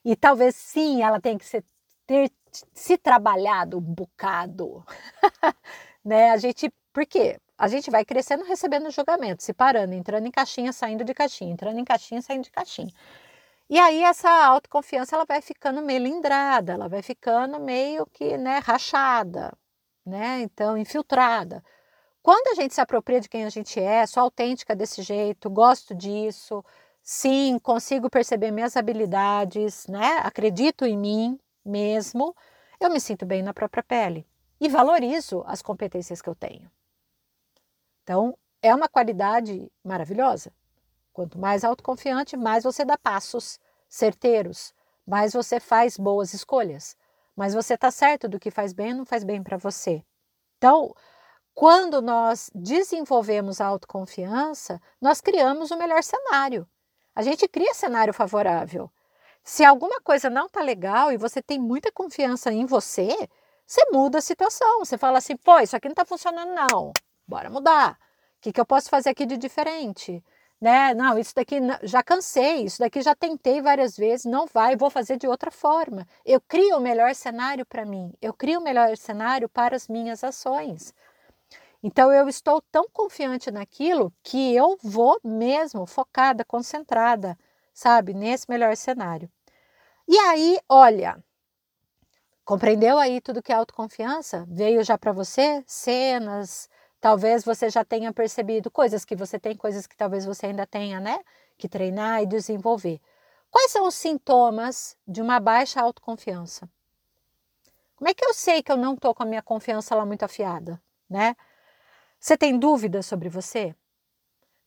E 0.06 0.16
talvez 0.16 0.56
sim, 0.56 1.02
ela 1.02 1.20
tenha 1.22 1.38
que 1.40 1.46
ser, 1.46 1.64
ter 2.06 2.32
se 2.74 2.98
trabalhado 2.98 3.78
um 3.78 3.82
bocado. 3.82 4.86
né? 6.04 6.32
A 6.32 6.38
gente, 6.38 6.72
por 6.92 7.06
quê? 7.06 7.40
A 7.58 7.68
gente 7.68 7.90
vai 7.92 8.04
crescendo 8.06 8.44
recebendo 8.44 8.92
julgamento, 8.92 9.44
se 9.44 9.54
parando, 9.54 9.94
entrando 9.94 10.28
em 10.28 10.32
caixinha, 10.32 10.74
saindo 10.74 11.04
de 11.04 11.14
caixinha, 11.14 11.52
entrando 11.54 11.80
em 11.80 11.86
caixinha, 11.86 12.22
saindo 12.22 12.44
de 12.44 12.52
caixinha. 12.52 12.92
E 13.70 13.80
aí 13.80 14.04
essa 14.04 14.30
autoconfiança 14.30 15.16
ela 15.16 15.26
vai 15.26 15.42
ficando 15.42 15.82
melindrada, 15.82 16.74
ela 16.74 16.88
vai 16.90 17.02
ficando 17.02 17.60
meio 17.60 18.06
que, 18.08 18.38
né, 18.38 18.60
rachada, 18.60 19.54
né? 20.06 20.42
Então, 20.42 20.78
infiltrada. 20.78 21.64
Quando 22.24 22.58
a 22.58 22.62
gente 22.62 22.74
se 22.74 22.80
apropria 22.80 23.20
de 23.20 23.28
quem 23.28 23.44
a 23.44 23.50
gente 23.50 23.78
é, 23.82 24.06
sou 24.08 24.24
autêntica 24.24 24.74
desse 24.74 25.02
jeito, 25.02 25.50
gosto 25.50 25.94
disso, 25.94 26.64
sim, 27.02 27.60
consigo 27.60 28.10
perceber 28.10 28.50
minhas 28.50 28.78
habilidades, 28.78 29.86
né? 29.88 30.20
Acredito 30.24 30.86
em 30.86 30.98
mim 30.98 31.38
mesmo, 31.66 32.34
eu 32.80 32.90
me 32.90 33.00
sinto 33.02 33.26
bem 33.26 33.44
na 33.44 33.54
própria 33.54 33.84
pele 33.84 34.26
e 34.58 34.70
valorizo 34.70 35.44
as 35.46 35.62
competências 35.62 36.22
que 36.22 36.30
eu 36.30 36.36
tenho. 36.36 36.72
Então, 38.04 38.38
é 38.62 38.74
uma 38.74 38.88
qualidade 38.88 39.70
maravilhosa. 39.84 40.54
Quanto 41.12 41.38
mais 41.38 41.66
autoconfiante, 41.66 42.38
mais 42.38 42.64
você 42.64 42.86
dá 42.86 42.98
passos 42.98 43.60
certeiros, 43.90 44.74
mais 45.06 45.34
você 45.34 45.60
faz 45.60 45.98
boas 45.98 46.34
escolhas, 46.34 46.96
mas 47.36 47.54
você 47.54 47.74
está 47.74 47.92
certo 47.92 48.30
do 48.30 48.40
que 48.40 48.50
faz 48.50 48.72
bem 48.72 48.94
ou 48.94 49.00
não 49.00 49.06
faz 49.06 49.26
bem 49.26 49.44
para 49.44 49.58
você. 49.58 50.02
Então, 50.58 50.96
quando 51.54 52.02
nós 52.02 52.50
desenvolvemos 52.54 53.62
a 53.62 53.68
autoconfiança, 53.68 54.82
nós 55.00 55.22
criamos 55.22 55.72
o 55.72 55.78
melhor 55.78 56.04
cenário. 56.04 56.68
A 57.16 57.22
gente 57.22 57.48
cria 57.48 57.74
cenário 57.74 58.14
favorável. 58.14 58.90
Se 59.44 59.64
alguma 59.64 60.02
coisa 60.02 60.30
não 60.30 60.48
está 60.48 60.62
legal 60.62 61.12
e 61.12 61.18
você 61.18 61.42
tem 61.42 61.60
muita 61.60 61.92
confiança 61.92 62.52
em 62.52 62.66
você, 62.66 63.30
você 63.68 63.86
muda 63.92 64.18
a 64.18 64.22
situação. 64.22 64.80
Você 64.80 64.98
fala 64.98 65.20
assim, 65.20 65.36
pô, 65.36 65.60
isso 65.60 65.76
aqui 65.76 65.88
não 65.88 65.94
está 65.94 66.06
funcionando, 66.06 66.54
não. 66.54 66.92
Bora 67.28 67.50
mudar. 67.50 67.94
O 68.38 68.42
que, 68.42 68.52
que 68.52 68.60
eu 68.60 68.66
posso 68.66 68.90
fazer 68.90 69.10
aqui 69.10 69.26
de 69.26 69.38
diferente? 69.38 70.24
Né? 70.60 70.94
Não, 70.94 71.20
isso 71.20 71.36
daqui 71.36 71.58
já 71.84 72.02
cansei, 72.02 72.64
isso 72.64 72.80
daqui 72.80 73.02
já 73.02 73.14
tentei 73.14 73.62
várias 73.62 73.98
vezes, 73.98 74.26
não 74.26 74.48
vai, 74.48 74.78
vou 74.78 74.90
fazer 74.90 75.18
de 75.18 75.28
outra 75.28 75.52
forma. 75.52 76.08
Eu 76.26 76.40
crio 76.40 76.78
o 76.78 76.82
melhor 76.82 77.14
cenário 77.14 77.66
para 77.66 77.86
mim, 77.86 78.14
eu 78.22 78.34
crio 78.34 78.62
o 78.62 78.64
melhor 78.64 78.96
cenário 78.96 79.50
para 79.50 79.76
as 79.76 79.90
minhas 79.90 80.24
ações. 80.24 80.94
Então 81.84 82.14
eu 82.14 82.30
estou 82.30 82.62
tão 82.72 82.88
confiante 82.90 83.52
naquilo 83.52 84.14
que 84.24 84.56
eu 84.56 84.78
vou 84.82 85.20
mesmo 85.22 85.86
focada, 85.86 86.46
concentrada, 86.46 87.38
sabe, 87.74 88.14
nesse 88.14 88.50
melhor 88.50 88.78
cenário. 88.78 89.30
E 90.08 90.18
aí, 90.18 90.58
olha, 90.70 91.22
compreendeu 92.46 92.98
aí 92.98 93.20
tudo 93.20 93.44
que 93.44 93.52
é 93.52 93.56
autoconfiança? 93.56 94.46
Veio 94.50 94.82
já 94.82 94.98
para 94.98 95.12
você 95.12 95.62
cenas, 95.68 96.70
talvez 97.02 97.44
você 97.44 97.70
já 97.70 97.84
tenha 97.84 98.14
percebido 98.14 98.72
coisas 98.72 99.04
que 99.04 99.16
você 99.16 99.38
tem, 99.38 99.58
coisas 99.58 99.86
que 99.86 99.98
talvez 99.98 100.26
você 100.26 100.46
ainda 100.46 100.66
tenha, 100.66 101.02
né, 101.02 101.20
que 101.58 101.68
treinar 101.68 102.22
e 102.22 102.26
desenvolver. 102.26 103.02
Quais 103.52 103.72
são 103.72 103.86
os 103.86 103.96
sintomas 103.96 104.98
de 105.06 105.22
uma 105.22 105.38
baixa 105.40 105.82
autoconfiança? 105.82 106.68
Como 107.96 108.10
é 108.10 108.14
que 108.14 108.26
eu 108.26 108.34
sei 108.34 108.64
que 108.64 108.72
eu 108.72 108.78
não 108.78 108.94
estou 108.94 109.14
com 109.14 109.24
a 109.24 109.26
minha 109.26 109.42
confiança 109.42 109.94
lá 109.96 110.06
muito 110.06 110.24
afiada, 110.24 110.82
né? 111.10 111.36
Você 112.24 112.38
tem 112.38 112.58
dúvidas 112.58 113.06
sobre 113.06 113.28
você? 113.28 113.76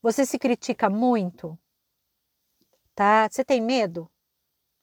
Você 0.02 0.26
se 0.26 0.38
critica 0.38 0.90
muito? 0.90 1.58
Tá? 2.94 3.26
Você 3.30 3.42
tem 3.42 3.62
medo? 3.62 4.10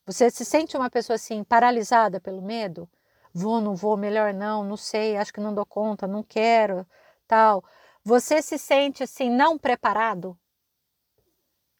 Você 0.07 0.31
se 0.31 0.43
sente 0.43 0.75
uma 0.75 0.89
pessoa 0.89 1.13
assim 1.13 1.43
paralisada 1.43 2.19
pelo 2.19 2.41
medo? 2.41 2.89
Vou, 3.31 3.61
não 3.61 3.75
vou, 3.75 3.95
melhor 3.95 4.33
não, 4.33 4.63
não 4.63 4.75
sei, 4.75 5.15
acho 5.15 5.31
que 5.31 5.39
não 5.39 5.53
dou 5.53 5.67
conta, 5.67 6.07
não 6.07 6.23
quero, 6.23 6.83
tal. 7.27 7.63
Você 8.03 8.41
se 8.41 8.57
sente 8.57 9.03
assim 9.03 9.29
não 9.29 9.55
preparado? 9.55 10.35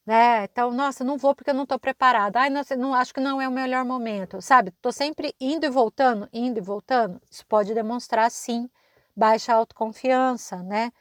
Né? 0.06 0.44
Então, 0.44 0.70
nossa, 0.72 1.04
não 1.04 1.18
vou 1.18 1.34
porque 1.34 1.50
eu 1.50 1.56
não 1.56 1.64
estou 1.64 1.80
preparada. 1.80 2.40
Ai, 2.40 2.52
nossa, 2.52 2.76
não 2.76 2.94
acho 2.94 3.12
que 3.16 3.20
não 3.20 3.42
é 3.42 3.48
o 3.48 3.52
melhor 3.52 3.84
momento, 3.84 4.40
sabe? 4.44 4.70
Estou 4.70 4.92
sempre 4.92 5.34
indo 5.42 5.66
e 5.66 5.72
voltando, 5.72 6.30
indo 6.32 6.60
e 6.60 6.62
voltando. 6.62 7.20
Isso 7.32 7.44
pode 7.48 7.74
demonstrar 7.74 8.30
sim 8.30 8.70
baixa 9.16 9.54
autoconfiança, 9.54 10.64
né? 10.64 10.92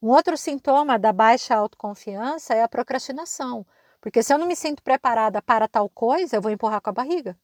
Um 0.00 0.10
outro 0.10 0.36
sintoma 0.36 0.98
da 0.98 1.12
baixa 1.12 1.54
autoconfiança 1.56 2.54
é 2.54 2.62
a 2.62 2.68
procrastinação, 2.68 3.66
porque 4.00 4.22
se 4.22 4.32
eu 4.32 4.38
não 4.38 4.46
me 4.46 4.56
sinto 4.56 4.82
preparada 4.82 5.42
para 5.42 5.68
tal 5.68 5.88
coisa, 5.88 6.36
eu 6.36 6.42
vou 6.42 6.50
empurrar 6.52 6.80
com 6.80 6.90
a 6.90 6.92
barriga. 6.92 7.36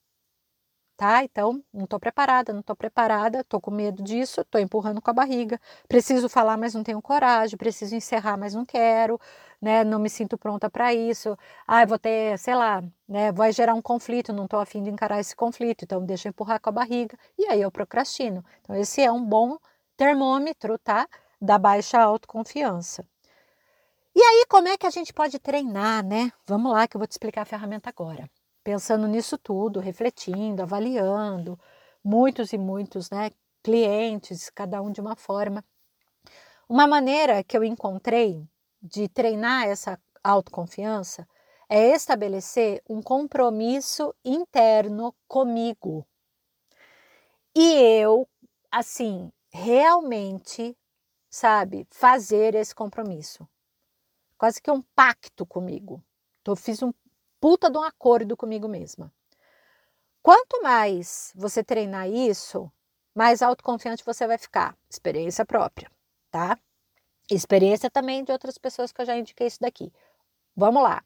Tá? 0.96 1.24
Então, 1.24 1.60
não 1.72 1.84
estou 1.84 1.98
preparada, 1.98 2.52
não 2.52 2.60
estou 2.60 2.76
preparada, 2.76 3.40
estou 3.40 3.60
com 3.60 3.70
medo 3.72 4.00
disso, 4.00 4.40
estou 4.42 4.60
empurrando 4.60 5.02
com 5.02 5.10
a 5.10 5.12
barriga. 5.12 5.60
Preciso 5.88 6.28
falar, 6.28 6.56
mas 6.56 6.72
não 6.72 6.84
tenho 6.84 7.02
coragem. 7.02 7.56
Preciso 7.58 7.96
encerrar, 7.96 8.36
mas 8.36 8.54
não 8.54 8.64
quero, 8.64 9.20
né? 9.60 9.82
Não 9.82 9.98
me 9.98 10.08
sinto 10.08 10.38
pronta 10.38 10.70
para 10.70 10.94
isso. 10.94 11.36
Ah, 11.66 11.84
vou 11.84 11.98
ter, 11.98 12.38
sei 12.38 12.54
lá, 12.54 12.80
né? 13.08 13.32
Vai 13.32 13.50
gerar 13.50 13.74
um 13.74 13.82
conflito, 13.82 14.32
não 14.32 14.44
estou 14.44 14.60
afim 14.60 14.84
de 14.84 14.90
encarar 14.90 15.18
esse 15.18 15.34
conflito, 15.34 15.84
então 15.84 16.04
deixa 16.04 16.28
eu 16.28 16.30
empurrar 16.30 16.60
com 16.60 16.68
a 16.68 16.72
barriga. 16.72 17.18
E 17.36 17.46
aí 17.48 17.60
eu 17.60 17.72
procrastino. 17.72 18.44
Então, 18.60 18.76
esse 18.76 19.02
é 19.02 19.10
um 19.10 19.24
bom 19.24 19.58
termômetro, 19.96 20.78
tá? 20.78 21.08
Da 21.40 21.58
baixa 21.58 22.00
autoconfiança. 22.00 23.06
E 24.14 24.22
aí, 24.22 24.46
como 24.48 24.68
é 24.68 24.76
que 24.76 24.86
a 24.86 24.90
gente 24.90 25.12
pode 25.12 25.38
treinar, 25.38 26.04
né? 26.04 26.32
Vamos 26.46 26.72
lá, 26.72 26.86
que 26.86 26.96
eu 26.96 27.00
vou 27.00 27.06
te 27.06 27.12
explicar 27.12 27.42
a 27.42 27.46
ferramenta 27.46 27.88
agora. 27.88 28.30
Pensando 28.62 29.08
nisso 29.08 29.36
tudo, 29.36 29.80
refletindo, 29.80 30.62
avaliando, 30.62 31.58
muitos 32.02 32.52
e 32.52 32.58
muitos, 32.58 33.10
né? 33.10 33.30
Clientes, 33.62 34.50
cada 34.50 34.80
um 34.80 34.92
de 34.92 35.00
uma 35.00 35.16
forma. 35.16 35.64
Uma 36.68 36.86
maneira 36.86 37.42
que 37.42 37.56
eu 37.56 37.64
encontrei 37.64 38.46
de 38.80 39.08
treinar 39.08 39.64
essa 39.66 39.98
autoconfiança 40.22 41.26
é 41.68 41.88
estabelecer 41.88 42.82
um 42.88 43.02
compromisso 43.02 44.14
interno 44.24 45.14
comigo. 45.26 46.06
E 47.54 47.72
eu, 48.00 48.28
assim, 48.70 49.30
realmente, 49.54 50.76
sabe, 51.30 51.86
fazer 51.88 52.56
esse 52.56 52.74
compromisso. 52.74 53.48
Quase 54.36 54.60
que 54.60 54.68
um 54.68 54.82
pacto 54.82 55.46
comigo. 55.46 56.02
Eu 56.44 56.56
fiz 56.56 56.82
um 56.82 56.92
puta 57.40 57.70
de 57.70 57.78
um 57.78 57.84
acordo 57.84 58.36
comigo 58.36 58.66
mesma. 58.66 59.12
Quanto 60.20 60.60
mais 60.60 61.32
você 61.36 61.62
treinar 61.62 62.08
isso, 62.08 62.68
mais 63.14 63.42
autoconfiante 63.42 64.04
você 64.04 64.26
vai 64.26 64.38
ficar. 64.38 64.76
Experiência 64.90 65.46
própria, 65.46 65.88
tá? 66.32 66.58
Experiência 67.30 67.88
também 67.88 68.24
de 68.24 68.32
outras 68.32 68.58
pessoas 68.58 68.90
que 68.90 69.00
eu 69.00 69.06
já 69.06 69.16
indiquei 69.16 69.46
isso 69.46 69.60
daqui. 69.60 69.92
Vamos 70.56 70.82
lá. 70.82 71.04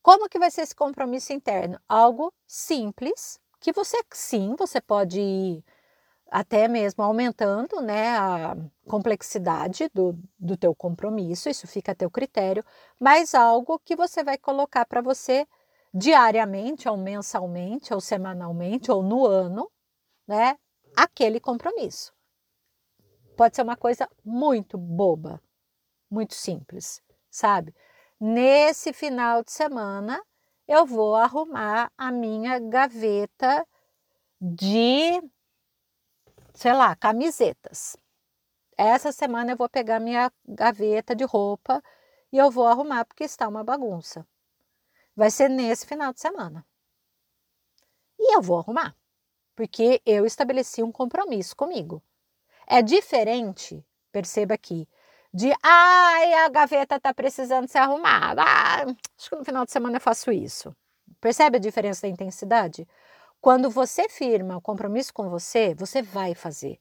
Como 0.00 0.28
que 0.28 0.38
vai 0.38 0.50
ser 0.50 0.60
esse 0.60 0.76
compromisso 0.76 1.32
interno? 1.32 1.80
Algo 1.88 2.32
simples, 2.46 3.40
que 3.58 3.72
você 3.72 4.00
sim, 4.12 4.54
você 4.56 4.80
pode 4.80 5.64
até 6.34 6.66
mesmo 6.66 7.04
aumentando 7.04 7.80
né, 7.80 8.08
a 8.18 8.56
complexidade 8.88 9.88
do, 9.94 10.18
do 10.36 10.56
teu 10.56 10.74
compromisso, 10.74 11.48
isso 11.48 11.64
fica 11.68 11.92
a 11.92 11.94
teu 11.94 12.10
critério, 12.10 12.64
mas 12.98 13.36
algo 13.36 13.78
que 13.78 13.94
você 13.94 14.24
vai 14.24 14.36
colocar 14.36 14.84
para 14.84 15.00
você 15.00 15.46
diariamente, 15.94 16.88
ou 16.88 16.96
mensalmente, 16.96 17.94
ou 17.94 18.00
semanalmente, 18.00 18.90
ou 18.90 19.00
no 19.00 19.24
ano, 19.24 19.70
né, 20.26 20.58
aquele 20.96 21.38
compromisso. 21.38 22.12
Pode 23.36 23.54
ser 23.54 23.62
uma 23.62 23.76
coisa 23.76 24.08
muito 24.24 24.76
boba, 24.76 25.40
muito 26.10 26.34
simples, 26.34 27.00
sabe? 27.30 27.72
Nesse 28.18 28.92
final 28.92 29.44
de 29.44 29.52
semana, 29.52 30.20
eu 30.66 30.84
vou 30.84 31.14
arrumar 31.14 31.92
a 31.96 32.10
minha 32.10 32.58
gaveta 32.58 33.64
de 34.40 35.22
sei 36.54 36.72
lá, 36.72 36.94
camisetas. 36.96 37.96
Essa 38.76 39.12
semana 39.12 39.52
eu 39.52 39.56
vou 39.56 39.68
pegar 39.68 40.00
minha 40.00 40.32
gaveta 40.46 41.14
de 41.14 41.24
roupa 41.24 41.82
e 42.32 42.38
eu 42.38 42.50
vou 42.50 42.66
arrumar 42.66 43.04
porque 43.04 43.24
está 43.24 43.46
uma 43.48 43.64
bagunça. 43.64 44.26
Vai 45.14 45.30
ser 45.30 45.48
nesse 45.48 45.86
final 45.86 46.12
de 46.12 46.20
semana. 46.20 46.66
E 48.18 48.36
eu 48.36 48.42
vou 48.42 48.58
arrumar, 48.58 48.96
porque 49.54 50.00
eu 50.06 50.24
estabeleci 50.26 50.82
um 50.82 50.90
compromisso 50.92 51.54
comigo. 51.54 52.02
É 52.66 52.82
diferente, 52.82 53.84
perceba 54.10 54.54
aqui, 54.54 54.88
de 55.32 55.52
ai, 55.62 56.34
a 56.34 56.48
gaveta 56.48 56.96
está 56.96 57.12
precisando 57.12 57.68
ser 57.68 57.78
arrumada. 57.78 58.42
Ah, 58.42 58.84
acho 59.18 59.30
que 59.30 59.36
no 59.36 59.44
final 59.44 59.64
de 59.64 59.72
semana 59.72 59.96
eu 59.96 60.00
faço 60.00 60.30
isso. 60.32 60.74
Percebe 61.20 61.56
a 61.58 61.60
diferença 61.60 62.02
da 62.02 62.08
intensidade? 62.08 62.86
Quando 63.44 63.68
você 63.68 64.08
firma 64.08 64.56
o 64.56 64.60
compromisso 64.62 65.12
com 65.12 65.28
você, 65.28 65.74
você 65.74 66.00
vai 66.00 66.34
fazer. 66.34 66.80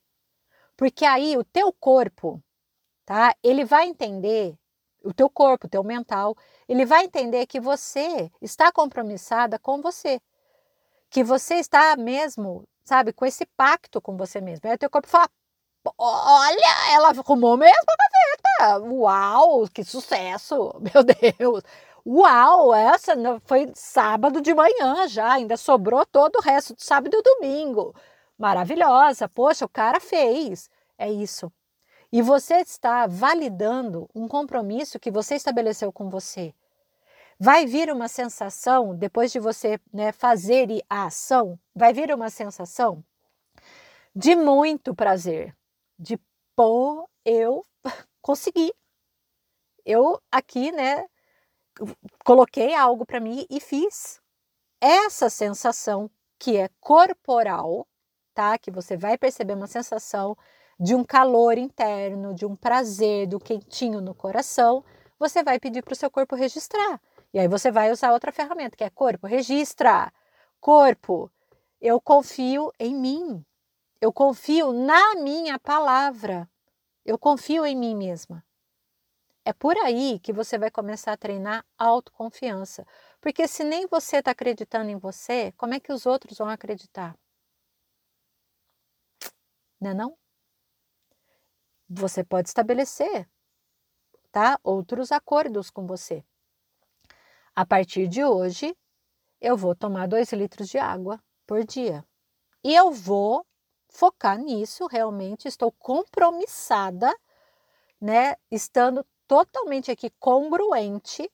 Porque 0.78 1.04
aí 1.04 1.36
o 1.36 1.44
teu 1.44 1.74
corpo, 1.74 2.42
tá? 3.06 3.36
Ele 3.44 3.66
vai 3.66 3.86
entender, 3.90 4.58
o 5.04 5.14
teu 5.14 5.30
corpo, 5.30 5.68
o 5.68 5.70
teu 5.70 5.84
mental, 5.84 6.38
ele 6.66 6.86
vai 6.86 7.04
entender 7.04 7.48
que 7.48 7.60
você 7.60 8.32
está 8.42 8.72
compromissada 8.72 9.60
com 9.60 9.82
você. 9.82 10.22
Que 11.10 11.22
você 11.22 11.56
está 11.56 11.98
mesmo, 11.98 12.64
sabe, 12.86 13.12
com 13.12 13.26
esse 13.26 13.46
pacto 13.58 14.02
com 14.02 14.16
você 14.16 14.40
mesmo. 14.40 14.62
Aí 14.70 14.76
o 14.76 14.80
teu 14.80 14.90
corpo 14.90 15.10
fala: 15.10 15.30
Olha, 15.98 16.94
ela 16.94 17.10
arrumou 17.10 17.58
mesmo 17.58 17.76
a 17.76 18.62
gaveta. 18.64 18.86
Uau, 18.86 19.68
que 19.68 19.84
sucesso! 19.84 20.72
Meu 20.80 21.04
Deus! 21.04 21.62
Uau, 22.06 22.74
essa 22.74 23.14
foi 23.46 23.72
sábado 23.76 24.42
de 24.42 24.54
manhã 24.54 25.08
já, 25.08 25.34
ainda 25.34 25.56
sobrou 25.56 26.06
todo 26.06 26.36
o 26.36 26.42
resto 26.42 26.76
do 26.76 26.82
sábado 26.82 27.16
e 27.16 27.22
domingo. 27.22 27.96
Maravilhosa, 28.38 29.30
poxa, 29.30 29.64
o 29.66 29.70
cara 29.70 30.00
fez. 30.02 30.70
É 30.98 31.10
isso. 31.10 31.52
E 32.12 32.22
você 32.22 32.56
está 32.56 33.08
validando 33.08 34.10
um 34.14 34.28
compromisso 34.28 35.00
que 35.00 35.10
você 35.10 35.36
estabeleceu 35.36 35.92
com 35.94 36.10
você. 36.10 36.54
Vai 37.40 37.66
vir 37.66 37.90
uma 37.92 38.08
sensação, 38.08 38.96
depois 38.96 39.32
de 39.32 39.40
você 39.40 39.80
né, 39.92 40.12
fazer 40.12 40.68
a 40.90 41.06
ação, 41.06 41.58
vai 41.74 41.94
vir 41.94 42.14
uma 42.14 42.30
sensação 42.30 43.04
de 44.16 44.36
muito 44.36 44.94
prazer, 44.94 45.56
de 45.98 46.20
pô, 46.56 47.10
eu 47.26 47.66
consegui. 48.22 48.74
Eu 49.86 50.22
aqui, 50.32 50.72
né, 50.72 51.06
coloquei 52.24 52.74
algo 52.74 53.06
para 53.06 53.20
mim 53.20 53.46
e 53.50 53.60
fiz. 53.60 54.22
Essa 54.80 55.30
sensação 55.30 56.10
que 56.38 56.58
é 56.58 56.70
corporal, 56.80 57.88
tá? 58.34 58.58
Que 58.58 58.72
você 58.72 58.98
vai 58.98 59.18
perceber 59.18 59.54
uma 59.54 59.68
sensação 59.68 60.38
de 60.80 60.96
um 60.96 61.04
calor 61.04 61.58
interno, 61.58 62.34
de 62.34 62.46
um 62.46 62.56
prazer, 62.56 63.28
do 63.28 63.40
quentinho 63.40 64.02
no 64.02 64.14
coração, 64.14 64.84
você 65.18 65.44
vai 65.44 65.60
pedir 65.60 65.82
para 65.84 65.94
o 65.94 65.96
seu 65.96 66.10
corpo 66.12 66.36
registrar. 66.36 67.00
E 67.34 67.40
aí 67.40 67.48
você 67.48 67.72
vai 67.72 67.92
usar 67.92 68.12
outra 68.12 68.32
ferramenta, 68.32 68.76
que 68.76 68.84
é 68.84 68.90
corpo, 68.90 69.26
registra. 69.26 70.12
Corpo, 70.60 71.32
eu 71.80 72.00
confio 72.02 72.72
em 72.80 72.94
mim. 72.94 73.46
Eu 74.02 74.12
confio 74.12 74.74
na 74.74 75.16
minha 75.16 75.58
palavra. 75.58 76.50
Eu 77.06 77.18
confio 77.18 77.66
em 77.66 77.76
mim 77.76 77.96
mesma. 77.96 78.44
É 79.46 79.52
por 79.52 79.78
aí 79.78 80.20
que 80.20 80.32
você 80.32 80.58
vai 80.58 80.72
começar 80.72 81.12
a 81.14 81.18
treinar 81.18 81.66
autoconfiança. 81.78 82.86
Porque 83.20 83.48
se 83.48 83.64
nem 83.64 83.86
você 83.88 84.18
está 84.18 84.32
acreditando 84.32 84.90
em 84.90 84.98
você, 84.98 85.52
como 85.58 85.74
é 85.74 85.80
que 85.80 85.92
os 85.92 86.06
outros 86.06 86.38
vão 86.38 86.48
acreditar? 86.48 87.18
Não 89.82 89.92
é 89.92 89.94
não? 89.94 90.18
Você 91.90 92.24
pode 92.24 92.48
estabelecer, 92.48 93.30
tá? 94.32 94.58
Outros 94.64 95.12
acordos 95.12 95.70
com 95.70 95.86
você. 95.86 96.24
A 97.54 97.66
partir 97.66 98.08
de 98.08 98.24
hoje, 98.24 98.76
eu 99.42 99.58
vou 99.58 99.76
tomar 99.76 100.08
dois 100.08 100.32
litros 100.32 100.70
de 100.70 100.78
água 100.78 101.22
por 101.46 101.66
dia. 101.66 102.06
E 102.64 102.74
eu 102.74 102.92
vou 102.92 103.46
focar 103.90 104.40
nisso, 104.40 104.88
realmente 104.88 105.48
estou 105.48 105.72
compromissada, 105.74 107.14
né? 108.02 108.36
Estando 108.50 109.06
totalmente 109.34 109.90
aqui 109.90 110.12
congruente 110.20 111.28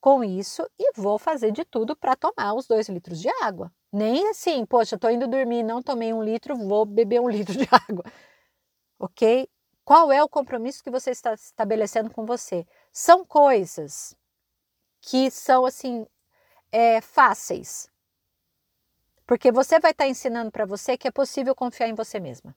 com 0.00 0.24
isso 0.24 0.68
e 0.76 0.90
vou 0.96 1.16
fazer 1.16 1.52
de 1.52 1.64
tudo 1.64 1.94
para 1.94 2.16
tomar 2.16 2.54
os 2.54 2.66
dois 2.66 2.88
litros 2.88 3.20
de 3.20 3.28
água. 3.40 3.72
Nem 3.92 4.30
assim, 4.30 4.66
poxa, 4.66 4.96
estou 4.96 5.08
indo 5.12 5.28
dormir, 5.28 5.62
não 5.62 5.80
tomei 5.80 6.12
um 6.12 6.24
litro, 6.24 6.56
vou 6.56 6.84
beber 6.84 7.20
um 7.20 7.28
litro 7.30 7.56
de 7.56 7.68
água. 7.70 8.04
Ok? 8.98 9.48
Qual 9.84 10.10
é 10.10 10.20
o 10.24 10.28
compromisso 10.28 10.82
que 10.82 10.90
você 10.90 11.12
está 11.12 11.34
estabelecendo 11.34 12.10
com 12.10 12.26
você? 12.26 12.66
São 12.92 13.24
coisas 13.24 14.16
que 15.00 15.30
são 15.30 15.64
assim 15.64 16.04
é, 16.72 17.00
fáceis, 17.00 17.88
porque 19.24 19.52
você 19.52 19.78
vai 19.78 19.92
estar 19.92 20.08
ensinando 20.08 20.50
para 20.50 20.66
você 20.66 20.98
que 20.98 21.06
é 21.06 21.12
possível 21.12 21.54
confiar 21.54 21.88
em 21.88 21.94
você 21.94 22.18
mesma. 22.18 22.56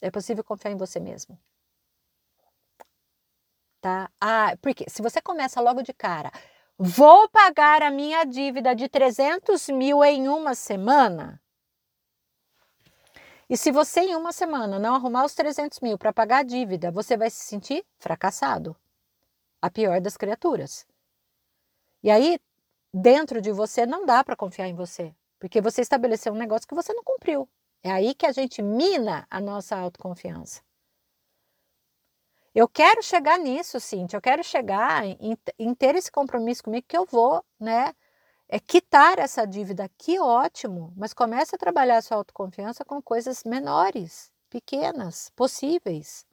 É 0.00 0.10
possível 0.10 0.42
confiar 0.42 0.70
em 0.70 0.76
você 0.78 0.98
mesmo 0.98 1.38
tá? 3.82 4.08
Ah, 4.20 4.56
porque 4.62 4.86
se 4.88 5.02
você 5.02 5.20
começa 5.20 5.60
logo 5.60 5.82
de 5.82 5.92
cara, 5.92 6.30
vou 6.78 7.28
pagar 7.28 7.82
a 7.82 7.90
minha 7.90 8.24
dívida 8.24 8.74
de 8.74 8.88
300 8.88 9.68
mil 9.68 10.02
em 10.04 10.28
uma 10.28 10.54
semana. 10.54 11.42
E 13.50 13.56
se 13.56 13.70
você 13.70 14.00
em 14.00 14.14
uma 14.14 14.32
semana 14.32 14.78
não 14.78 14.94
arrumar 14.94 15.24
os 15.24 15.34
300 15.34 15.80
mil 15.80 15.98
para 15.98 16.12
pagar 16.12 16.38
a 16.38 16.42
dívida, 16.42 16.90
você 16.90 17.16
vai 17.16 17.28
se 17.28 17.44
sentir 17.44 17.84
fracassado. 17.98 18.74
A 19.60 19.68
pior 19.68 20.00
das 20.00 20.16
criaturas. 20.16 20.86
E 22.02 22.10
aí, 22.10 22.38
dentro 22.94 23.40
de 23.42 23.52
você, 23.52 23.84
não 23.84 24.06
dá 24.06 24.24
para 24.24 24.36
confiar 24.36 24.68
em 24.68 24.74
você. 24.74 25.14
Porque 25.38 25.60
você 25.60 25.82
estabeleceu 25.82 26.32
um 26.32 26.36
negócio 26.36 26.66
que 26.66 26.74
você 26.74 26.94
não 26.94 27.04
cumpriu. 27.04 27.48
É 27.82 27.90
aí 27.90 28.14
que 28.14 28.26
a 28.26 28.32
gente 28.32 28.62
mina 28.62 29.26
a 29.28 29.40
nossa 29.40 29.76
autoconfiança. 29.76 30.62
Eu 32.54 32.68
quero 32.68 33.02
chegar 33.02 33.38
nisso, 33.38 33.80
Cintia, 33.80 34.18
eu 34.18 34.20
quero 34.20 34.44
chegar 34.44 35.06
em, 35.06 35.38
em, 35.58 35.74
ter 35.74 35.94
esse 35.94 36.12
compromisso 36.12 36.62
comigo 36.62 36.86
que 36.86 36.96
eu 36.96 37.06
vou, 37.06 37.42
né? 37.58 37.94
É 38.46 38.60
quitar 38.60 39.18
essa 39.18 39.46
dívida, 39.46 39.90
que 39.96 40.20
ótimo, 40.20 40.92
mas 40.94 41.14
comece 41.14 41.54
a 41.54 41.58
trabalhar 41.58 41.96
a 41.96 42.02
sua 42.02 42.18
autoconfiança 42.18 42.84
com 42.84 43.00
coisas 43.00 43.42
menores, 43.44 44.30
pequenas, 44.50 45.30
possíveis. 45.34 46.26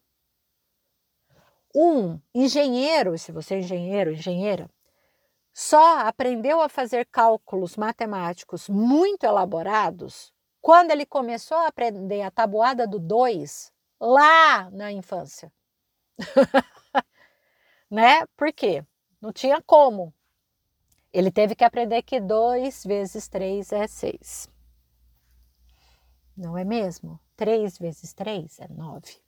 Um 1.73 2.19
engenheiro, 2.35 3.17
se 3.17 3.32
você 3.32 3.55
é 3.55 3.60
engenheiro, 3.60 4.12
engenheira, 4.12 4.69
só 5.53 5.99
aprendeu 5.99 6.60
a 6.62 6.67
fazer 6.67 7.05
cálculos 7.05 7.77
matemáticos 7.77 8.67
muito 8.67 9.23
elaborados 9.23 10.34
quando 10.62 10.91
ele 10.91 11.05
começou 11.05 11.58
a 11.58 11.67
aprender 11.67 12.23
a 12.23 12.32
tabuada 12.32 12.86
do 12.86 12.99
2 12.99 13.71
lá 13.99 14.69
na 14.71 14.91
infância. 14.91 15.49
né? 17.89 18.25
Por 18.38 18.51
quê? 18.53 18.84
Não 19.21 19.32
tinha 19.34 19.62
como. 19.62 20.13
Ele 21.12 21.32
teve 21.32 21.55
que 21.55 21.63
aprender 21.63 22.03
que 22.03 22.19
2 22.19 22.84
vezes 22.84 23.27
3 23.27 23.71
é 23.71 23.88
6. 23.88 24.47
Não 26.38 26.58
é 26.58 26.63
mesmo? 26.63 27.19
3 27.36 27.77
vezes 27.77 28.13
3 28.13 28.60
é 28.60 28.67
9. 28.67 29.19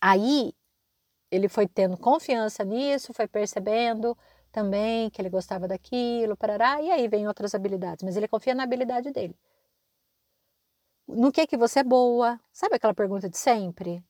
Aí 0.00 0.52
ele 1.30 1.48
foi 1.48 1.66
tendo 1.66 1.96
confiança 1.96 2.64
nisso, 2.64 3.14
foi 3.14 3.26
percebendo 3.26 4.16
também 4.50 5.08
que 5.10 5.22
ele 5.22 5.30
gostava 5.30 5.66
daquilo, 5.66 6.36
parará, 6.36 6.82
e 6.82 6.90
aí 6.90 7.08
vem 7.08 7.26
outras 7.26 7.54
habilidades, 7.54 8.02
mas 8.04 8.16
ele 8.16 8.28
confia 8.28 8.54
na 8.54 8.64
habilidade 8.64 9.10
dele. 9.10 9.34
No 11.06 11.30
que 11.32 11.46
que 11.46 11.56
você 11.56 11.80
é 11.80 11.84
boa? 11.84 12.40
Sabe 12.52 12.76
aquela 12.76 12.94
pergunta 12.94 13.28
de 13.30 13.38
sempre? 13.38 14.04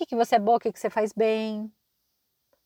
Que, 0.00 0.06
que 0.06 0.16
você 0.16 0.36
é 0.36 0.38
boa, 0.38 0.56
o 0.56 0.60
que, 0.60 0.72
que 0.72 0.80
você 0.80 0.88
faz 0.88 1.12
bem, 1.12 1.70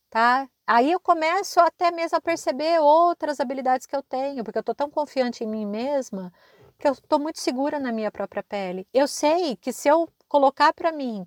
tá? 0.09 0.49
Aí 0.67 0.91
eu 0.93 1.01
começo 1.01 1.61
até 1.61 1.91
mesmo 1.91 2.17
a 2.17 2.21
perceber 2.21 2.81
outras 2.81 3.41
habilidades 3.41 3.87
que 3.87 3.97
eu 3.97 4.03
tenho, 4.03 4.45
porque 4.45 4.59
eu 4.59 4.61
estou 4.61 4.75
tão 4.75 4.89
confiante 4.91 5.43
em 5.45 5.47
mim 5.47 5.67
mesma 5.67 6.33
que 6.79 6.89
eu 6.89 6.93
estou 6.93 7.19
muito 7.19 7.41
segura 7.41 7.79
na 7.79 7.93
minha 7.93 8.11
própria 8.11 8.43
pele. 8.43 8.87
Eu 8.93 9.07
sei 9.09 9.57
que 9.57 9.73
se 9.73 9.89
eu 9.89 10.09
colocar 10.29 10.73
para 10.73 10.93
mim 10.93 11.27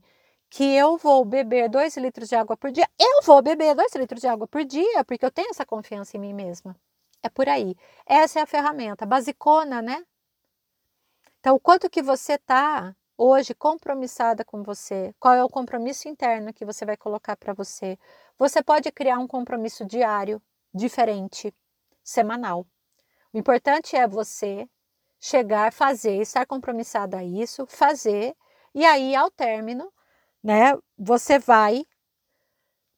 que 0.50 0.64
eu 0.64 0.98
vou 0.98 1.26
beber 1.26 1.70
dois 1.70 1.98
litros 1.98 2.30
de 2.30 2.36
água 2.36 2.56
por 2.56 2.72
dia, 2.72 2.88
eu 2.98 3.22
vou 3.24 3.42
beber 3.42 3.76
dois 3.76 3.94
litros 3.96 4.22
de 4.22 4.28
água 4.28 4.48
por 4.48 4.64
dia, 4.64 5.04
porque 5.04 5.26
eu 5.26 5.32
tenho 5.32 5.50
essa 5.50 5.66
confiança 5.66 6.16
em 6.18 6.20
mim 6.20 6.34
mesma. 6.34 6.76
É 7.22 7.30
por 7.30 7.50
aí. 7.50 7.76
Essa 8.06 8.40
é 8.40 8.42
a 8.44 8.46
ferramenta, 8.46 9.06
basicona, 9.06 9.82
né? 9.82 10.06
Então, 11.40 11.56
o 11.56 11.60
quanto 11.60 11.90
que 11.90 12.02
você 12.02 12.38
tá 12.38 12.96
hoje 13.18 13.54
compromissada 13.56 14.46
com 14.46 14.62
você? 14.62 15.14
Qual 15.20 15.34
é 15.34 15.44
o 15.44 15.50
compromisso 15.50 16.08
interno 16.08 16.54
que 16.54 16.66
você 16.66 16.86
vai 16.86 16.96
colocar 16.96 17.36
para 17.36 17.54
você? 17.54 17.98
Você 18.38 18.62
pode 18.62 18.92
criar 18.92 19.18
um 19.18 19.28
compromisso 19.28 19.86
diário, 19.86 20.42
diferente, 20.74 21.54
semanal. 22.04 22.66
O 23.34 23.38
importante 23.38 23.96
é 23.96 24.08
você 24.08 24.70
chegar, 25.20 25.74
fazer, 25.74 26.22
estar 26.22 26.46
compromissada 26.46 27.18
a 27.18 27.24
isso, 27.24 27.66
fazer, 27.68 28.36
e 28.74 28.86
aí 28.86 29.16
ao 29.16 29.32
término, 29.32 29.92
né, 30.44 30.78
você 30.98 31.40
vai 31.40 31.84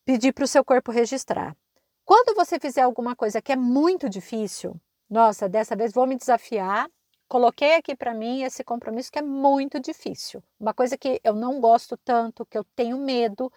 pedir 0.03 0.33
para 0.33 0.43
o 0.43 0.47
seu 0.47 0.65
corpo 0.65 0.91
registrar. 0.91 1.55
Quando 2.03 2.35
você 2.35 2.59
fizer 2.59 2.81
alguma 2.81 3.15
coisa 3.15 3.41
que 3.41 3.51
é 3.51 3.55
muito 3.55 4.09
difícil, 4.09 4.75
nossa, 5.09 5.47
dessa 5.47 5.75
vez 5.75 5.93
vou 5.93 6.05
me 6.05 6.17
desafiar 6.17 6.89
coloquei 7.29 7.75
aqui 7.75 7.95
para 7.95 8.13
mim 8.13 8.41
esse 8.41 8.63
compromisso 8.63 9.11
que 9.11 9.19
é 9.19 9.21
muito 9.21 9.79
difícil. 9.79 10.43
Uma 10.59 10.73
coisa 10.73 10.97
que 10.97 11.21
eu 11.23 11.35
não 11.35 11.61
gosto 11.61 11.95
tanto, 11.95 12.45
que 12.45 12.57
eu 12.57 12.63
tenho 12.75 12.97
medo, 12.97 13.51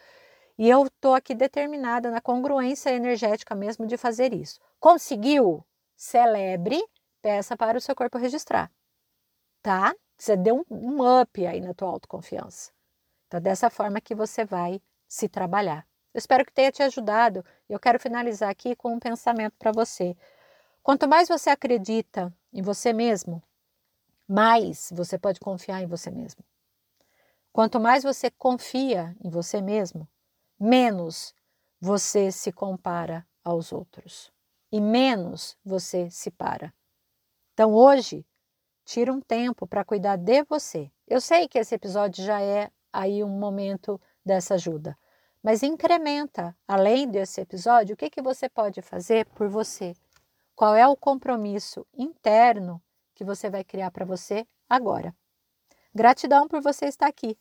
e 0.59 0.69
eu 0.69 0.87
estou 0.87 1.15
aqui 1.15 1.35
determinada 1.35 2.11
na 2.11 2.21
congruência 2.21 2.91
energética 2.91 3.55
mesmo 3.55 3.87
de 3.87 3.97
fazer 3.97 4.33
isso. 4.35 4.61
Conseguiu? 4.79 5.65
Celebre, 5.97 6.85
peça 7.23 7.57
para 7.57 7.79
o 7.79 7.81
seu 7.81 7.97
corpo 7.97 8.19
registrar. 8.19 8.71
Tá? 9.63 9.95
Você 10.19 10.37
deu 10.37 10.65
um, 10.71 11.21
up 11.21 11.47
aí 11.47 11.61
na 11.61 11.73
tua 11.73 11.89
autoconfiança. 11.89 12.71
Então, 13.27 13.41
dessa 13.41 13.71
forma 13.71 14.01
que 14.01 14.15
você 14.15 14.45
vai 14.45 14.81
se 15.09 15.29
trabalhar. 15.29 15.87
Eu 16.13 16.19
espero 16.19 16.45
que 16.45 16.53
tenha 16.53 16.71
te 16.71 16.83
ajudado. 16.83 17.45
Eu 17.69 17.81
quero 17.81 17.99
finalizar 17.99 18.51
aqui 18.51 18.77
com 18.77 18.93
um 18.93 18.99
pensamento 18.99 19.55
para 19.59 19.73
você. 19.73 20.15
Quanto 20.83 21.09
mais 21.09 21.29
você 21.29 21.49
acredita 21.49 22.33
em 22.53 22.61
você 22.61 22.93
mesmo, 22.93 23.43
mais 24.33 24.91
você 24.95 25.19
pode 25.19 25.39
confiar 25.39 25.83
em 25.83 25.87
você 25.87 26.11
mesmo. 26.11 26.43
Quanto 27.53 27.79
mais 27.79 28.03
você 28.03 28.31
confia 28.31 29.15
em 29.23 29.29
você 29.29 29.61
mesmo, 29.61 30.09
menos 30.59 31.35
você 31.79 32.33
se 32.33 32.51
compara 32.51 33.27
aos 33.45 33.73
outros 33.73 34.33
e 34.73 34.81
menos 34.81 35.55
você 35.63 36.09
se 36.09 36.31
para. 36.31 36.73
Então 37.53 37.75
hoje, 37.75 38.25
tira 38.87 39.13
um 39.13 39.21
tempo 39.21 39.67
para 39.67 39.85
cuidar 39.85 40.17
de 40.17 40.43
você. 40.45 40.91
Eu 41.07 41.21
sei 41.21 41.47
que 41.47 41.59
esse 41.59 41.75
episódio 41.75 42.25
já 42.25 42.41
é 42.41 42.71
aí 42.91 43.23
um 43.23 43.29
momento 43.29 44.01
dessa 44.25 44.55
ajuda, 44.55 44.97
mas 45.43 45.63
incrementa, 45.63 46.57
além 46.67 47.07
desse 47.07 47.43
episódio, 47.43 47.93
o 47.93 47.97
que, 47.99 48.09
que 48.09 48.23
você 48.23 48.49
pode 48.49 48.81
fazer 48.81 49.27
por 49.27 49.49
você? 49.49 49.95
Qual 50.57 50.75
é 50.75 50.89
o 50.89 50.97
compromisso 50.97 51.87
interno 51.93 52.81
que 53.23 53.25
você 53.25 53.49
vai 53.49 53.63
criar 53.63 53.93
para 53.93 54.05
você 54.05 54.45
agora. 54.69 55.15
Gratidão 55.95 56.49
por 56.49 56.61
você 56.61 56.87
estar 56.87 57.07
aqui. 57.07 57.39